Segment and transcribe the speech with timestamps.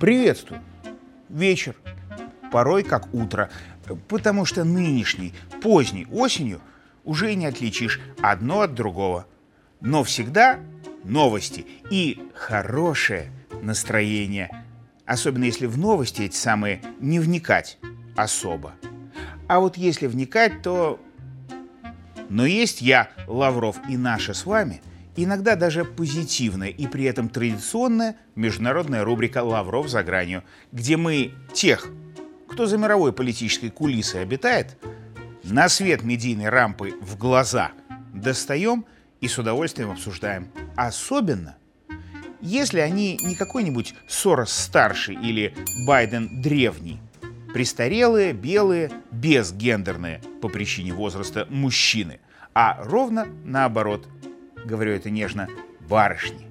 [0.00, 0.60] Приветствую.
[1.30, 1.76] Вечер.
[2.52, 3.48] Порой как утро.
[4.08, 6.60] Потому что нынешней, поздней осенью
[7.04, 9.26] уже не отличишь одно от другого.
[9.80, 10.58] Но всегда
[11.04, 13.30] новости и хорошее
[13.62, 14.50] настроение.
[15.06, 17.78] Особенно если в новости эти самые не вникать
[18.16, 18.74] особо.
[19.48, 21.00] А вот если вникать, то...
[22.28, 24.82] Но есть я, Лавров, и наша с вами,
[25.16, 31.88] иногда даже позитивная и при этом традиционная международная рубрика «Лавров за гранью», где мы тех,
[32.48, 34.76] кто за мировой политической кулисой обитает,
[35.42, 37.72] на свет медийной рампы в глаза
[38.12, 38.86] достаем
[39.20, 40.48] и с удовольствием обсуждаем.
[40.76, 41.56] Особенно,
[42.40, 45.54] если они не какой-нибудь Сорос старший или
[45.86, 47.00] Байден древний,
[47.52, 48.90] престарелые, белые,
[49.24, 52.20] безгендерные по причине возраста мужчины,
[52.52, 54.06] а ровно наоборот,
[54.66, 55.48] говорю это нежно,
[55.88, 56.46] барышни.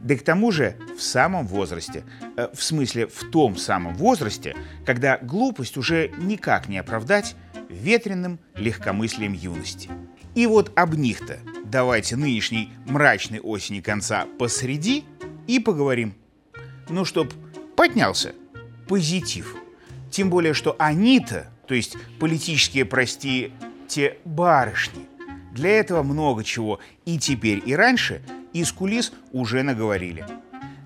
[0.00, 2.04] Да к тому же в самом возрасте,
[2.36, 4.54] э, в смысле в том самом возрасте,
[4.86, 7.34] когда глупость уже никак не оправдать
[7.68, 9.90] ветреным легкомыслием юности.
[10.36, 15.04] И вот об них-то давайте нынешней мрачной осени конца посреди
[15.48, 16.14] и поговорим.
[16.88, 17.32] Ну, чтоб
[17.76, 18.34] поднялся
[18.88, 19.56] позитив.
[20.10, 23.52] Тем более, что они-то, то есть политические, прости,
[23.88, 25.06] те барышни,
[25.52, 30.24] для этого много чего и теперь, и раньше из кулис уже наговорили.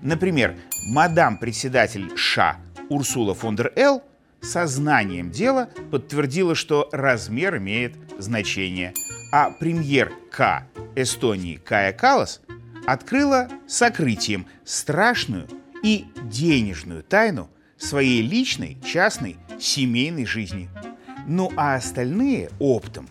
[0.01, 0.55] Например,
[0.89, 2.57] мадам-председатель США
[2.89, 4.03] Урсула фон дер Эл
[4.41, 8.93] сознанием дела подтвердила, что размер имеет значение,
[9.31, 10.63] а премьер К
[10.95, 12.41] Эстонии Кая Калас
[12.85, 15.47] открыла сокрытием страшную
[15.83, 20.69] и денежную тайну своей личной, частной, семейной жизни.
[21.27, 23.07] Ну а остальные оптом.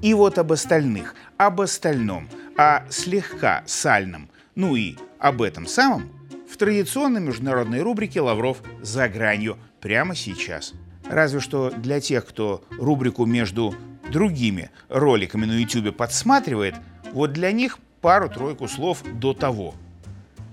[0.00, 6.10] И вот об остальных, об остальном, о слегка сальном, ну и об этом самом
[6.52, 10.74] в традиционной международной рубрике «Лавров за гранью» прямо сейчас.
[11.08, 13.74] Разве что для тех, кто рубрику между
[14.10, 16.74] другими роликами на YouTube подсматривает,
[17.12, 19.74] вот для них пару-тройку слов до того.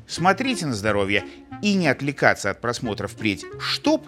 [0.08, 1.26] Смотрите на здоровье
[1.62, 4.08] и не отвлекаться от просмотра впредь «Штоп»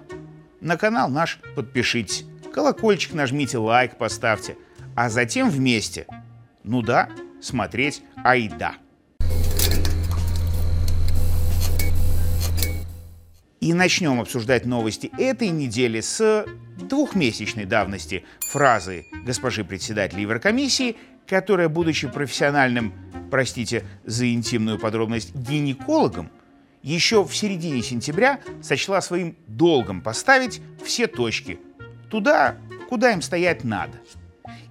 [0.62, 4.56] на канал наш подпишитесь, колокольчик нажмите, лайк поставьте,
[4.96, 6.08] а затем вместе,
[6.64, 7.10] ну да,
[7.42, 8.76] смотреть айда.
[13.60, 16.46] И начнем обсуждать новости этой недели с
[16.78, 20.98] двухмесячной давности фразы госпожи председателя Еврокомиссии,
[21.28, 22.92] которая, будучи профессиональным,
[23.30, 26.32] простите за интимную подробность, гинекологом,
[26.84, 31.60] еще в середине сентября сочла своим долгом поставить все точки
[32.10, 32.58] туда,
[32.90, 34.00] куда им стоять надо.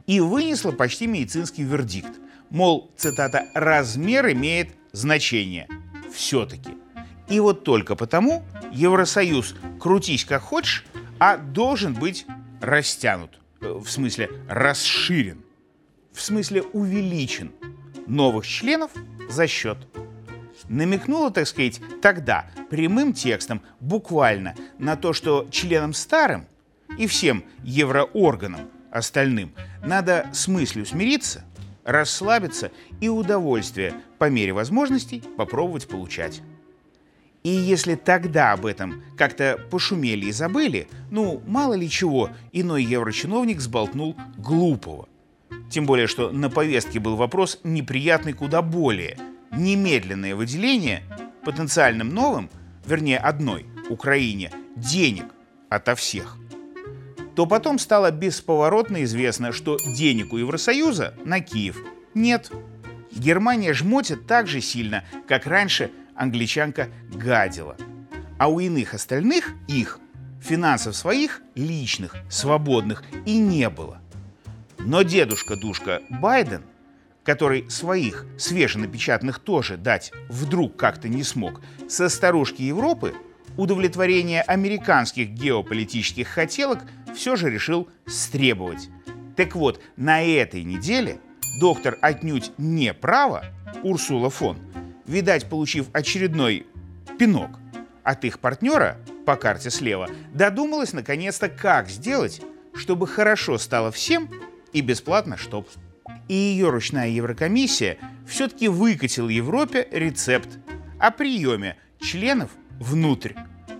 [0.06, 2.10] И вынесла почти медицинский вердикт.
[2.50, 5.68] Мол, цитата, «размер имеет значение».
[6.12, 6.70] Все-таки.
[7.28, 8.42] И вот только потому
[8.72, 10.84] Евросоюз крутись как хочешь,
[11.20, 12.26] а должен быть
[12.60, 13.38] растянут.
[13.60, 15.44] Э, в смысле расширен.
[16.12, 17.52] В смысле увеличен.
[18.06, 18.90] Новых членов
[19.28, 19.78] за счет
[20.68, 26.46] намекнула, так сказать, тогда прямым текстом, буквально, на то, что членам старым
[26.98, 29.52] и всем евроорганам остальным
[29.84, 31.44] надо с мыслью смириться,
[31.84, 36.42] расслабиться и удовольствие по мере возможностей попробовать получать.
[37.42, 43.60] И если тогда об этом как-то пошумели и забыли, ну, мало ли чего, иной еврочиновник
[43.60, 45.08] сболтнул глупого.
[45.70, 49.16] Тем более, что на повестке был вопрос неприятный куда более–
[49.50, 51.02] немедленное выделение
[51.44, 52.50] потенциальным новым,
[52.86, 55.24] вернее одной, Украине, денег
[55.68, 56.36] ото всех,
[57.34, 61.78] то потом стало бесповоротно известно, что денег у Евросоюза на Киев
[62.14, 62.50] нет.
[63.12, 67.76] Германия жмотит так же сильно, как раньше англичанка гадила.
[68.38, 69.98] А у иных остальных их,
[70.40, 74.00] финансов своих, личных, свободных и не было.
[74.78, 76.62] Но дедушка-душка Байден–
[77.24, 83.14] который своих свеженапечатанных тоже дать вдруг как-то не смог, со старушки Европы
[83.56, 86.80] удовлетворение американских геополитических хотелок
[87.14, 88.88] все же решил стребовать.
[89.36, 91.20] Так вот, на этой неделе
[91.60, 93.44] доктор отнюдь не право,
[93.82, 94.58] Урсула фон,
[95.06, 96.66] видать, получив очередной
[97.18, 97.58] пинок
[98.02, 102.40] от их партнера по карте слева, додумалась наконец-то, как сделать,
[102.74, 104.30] чтобы хорошо стало всем
[104.72, 105.68] и бесплатно чтоб
[106.28, 110.48] и ее ручная Еврокомиссия все-таки выкатила Европе рецепт
[110.98, 113.32] о приеме членов внутрь.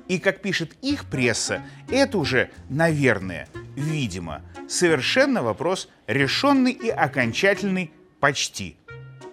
[0.08, 8.76] И, как пишет их пресса, это уже, наверное, видимо, совершенно вопрос решенный и окончательный Почти.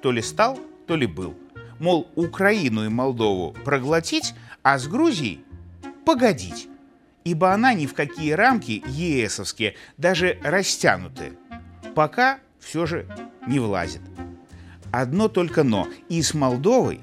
[0.01, 1.37] То ли стал, то ли был.
[1.79, 4.33] Мол, Украину и Молдову проглотить,
[4.63, 5.43] а с Грузией
[6.05, 6.69] погодить.
[7.25, 11.33] Ибо она ни в какие рамки ЕСовские, даже растянутые,
[11.93, 13.07] пока все же
[13.47, 14.01] не влазит.
[14.91, 15.87] Одно только но.
[16.09, 16.99] И с Молдовой,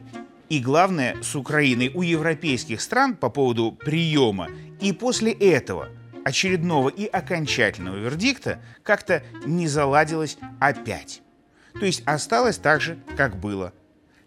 [0.51, 4.49] и главное с Украиной у европейских стран по поводу приема,
[4.81, 5.89] и после этого
[6.25, 11.23] очередного и окончательного вердикта как-то не заладилось опять.
[11.81, 13.73] То есть осталось так же, как было.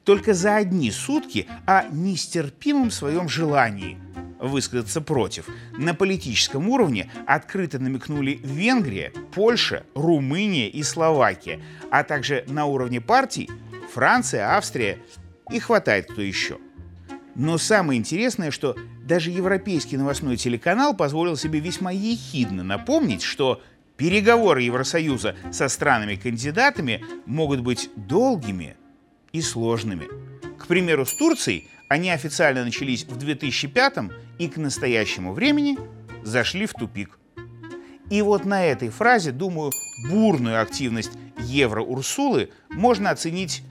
[0.04, 4.00] Только за одни сутки о нестерпимом своем желании
[4.40, 5.48] высказаться против
[5.78, 11.62] на политическом уровне открыто намекнули Венгрия, Польша, Румыния и Словакия,
[11.92, 13.52] а также на уровне партий
[13.94, 14.98] Франция, Австрия
[15.52, 16.58] и хватает кто еще.
[17.36, 23.62] Но самое интересное, что даже европейский новостной телеканал позволил себе весьма ехидно напомнить, что
[23.96, 28.76] переговоры Евросоюза со странами-кандидатами могут быть долгими
[29.34, 30.08] и сложными.
[30.58, 33.98] К примеру, с Турцией они официально начались в 2005
[34.40, 35.78] и к настоящему времени
[36.24, 37.20] зашли в тупик.
[38.10, 39.72] И вот на этой фразе, думаю,
[40.10, 43.64] бурную активность Евро-Урсулы можно оценить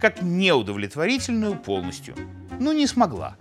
[0.00, 2.14] как неудовлетворительную полностью.
[2.58, 3.36] Но не смогла.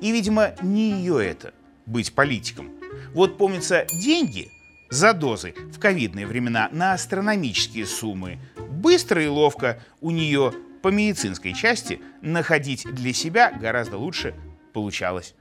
[0.00, 1.52] И, видимо, не ее это–
[1.86, 2.70] быть политиком.
[3.12, 4.48] Вот помнится, деньги
[4.88, 8.38] за дозы в ковидные времена на астрономические суммы
[8.70, 10.52] быстро и ловко у нее
[10.82, 14.34] по медицинской части находить для себя гораздо лучше
[14.72, 15.34] получалось,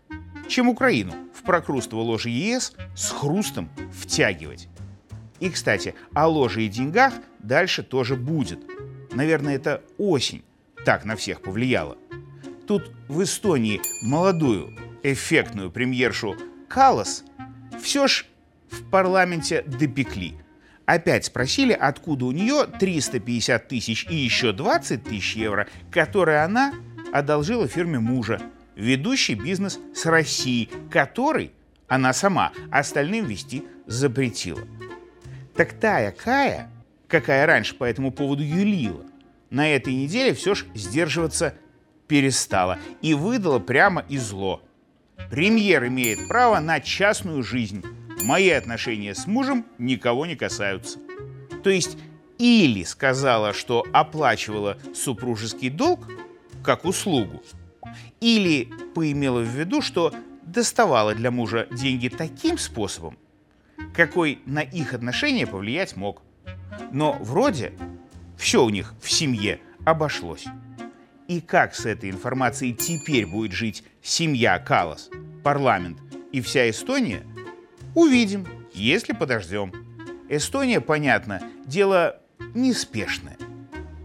[0.50, 4.68] чем Украину в прокрустово ложе ЕС с хрустом втягивать.
[5.40, 8.60] И, кстати, о ложе и деньгах дальше тоже будет.
[9.14, 10.44] Наверное, это осень
[10.86, 11.98] так на всех повлияла.
[12.68, 16.36] Тут в Эстонии молодую, эффектную премьершу
[16.68, 17.24] Калас
[17.82, 18.26] все ж
[18.70, 20.36] в парламенте допекли–
[20.94, 26.74] опять спросили, откуда у нее 350 тысяч и еще 20 тысяч евро, которые она
[27.14, 28.42] одолжила фирме мужа,
[28.80, 31.52] ведущий бизнес с Россией, который
[31.88, 34.62] она сама остальным вести запретила.
[35.56, 36.70] Так тая Кая,
[37.08, 39.04] какая раньше по этому поводу юлила,
[39.50, 41.56] на этой неделе все ж сдерживаться
[42.08, 44.62] перестала и выдала прямо и зло.
[45.30, 47.84] Премьер имеет право на частную жизнь
[48.24, 51.00] мои отношения с мужем никого не касаются.
[51.64, 51.98] То есть
[52.38, 56.08] или сказала, что оплачивала супружеский долг
[56.64, 57.44] как услугу,
[58.20, 60.14] или поимела в виду, что
[60.44, 63.18] доставала для мужа деньги таким способом,
[63.94, 66.22] какой на их отношения повлиять мог.
[66.92, 67.74] Но вроде
[68.38, 70.46] все у них в семье обошлось.
[71.28, 75.10] И как с этой информацией теперь будет жить семья Калас,
[75.44, 76.00] парламент
[76.32, 77.24] и вся Эстония–
[77.96, 79.74] Увидим, если подождем.
[80.30, 82.22] Эстония, понятно, дело
[82.54, 83.38] неспешное.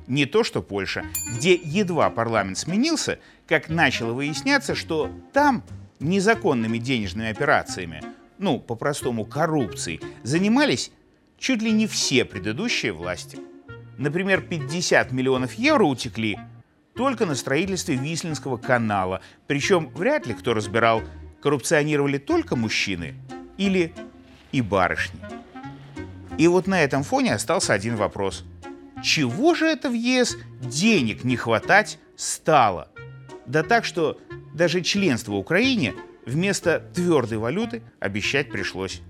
[0.07, 1.05] Не то что Польша,
[1.35, 5.63] где едва парламент сменился, как начало выясняться, что там
[5.99, 8.03] незаконными денежными операциями,
[8.39, 10.91] ну, по-простому коррупцией, занимались
[11.39, 13.39] чуть ли не все предыдущие власти.
[13.97, 16.39] Например, 50 миллионов евро утекли
[16.95, 21.03] только на строительстве Вислинского канала, причем вряд ли кто разбирал,
[21.41, 23.15] коррупционировали только мужчины
[23.57, 23.95] или
[24.53, 25.21] и барышни.
[26.39, 28.45] И вот на этом фоне остался один вопрос.
[29.05, 32.89] Чего же это в ЕС денег не хватать стало?
[33.47, 34.19] Да так, что
[34.55, 39.03] даже членство Украине вместо твердой валюты обещать пришлось.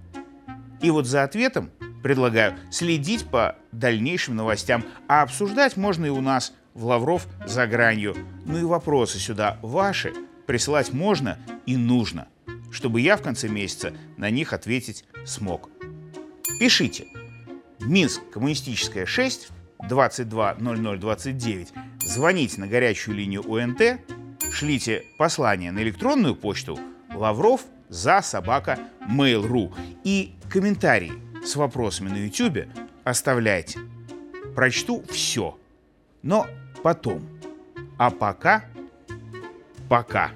[0.83, 1.71] И вот за ответом
[2.03, 8.17] предлагаю следить по дальнейшим новостям, а обсуждать можно и у нас в Лавров за гранью.
[8.45, 10.13] Ну и вопросы сюда ваши
[10.47, 12.27] присылать можно и нужно
[12.75, 15.71] чтобы я в конце месяца на них ответить смог.
[16.59, 17.07] Пишите.
[17.81, 19.49] Минск, коммунистическая 6,
[19.83, 21.73] 220029.
[22.05, 24.01] Звоните на горячую линию УНТ,
[24.53, 26.79] шлите послание на электронную почту
[27.15, 28.79] лавров за собака
[29.09, 29.73] mail.ru
[30.05, 31.13] и комментарии
[31.45, 32.69] с вопросами на YouTube
[33.05, 33.81] оставляйте.
[34.55, 35.59] Прочту все,
[36.23, 36.47] но
[36.83, 37.27] потом.
[37.99, 38.65] А пока,
[39.89, 40.31] пока.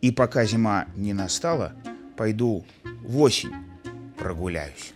[0.00, 1.74] И пока зима не настала,
[2.16, 3.52] пойду в осень
[4.16, 4.94] прогуляюсь.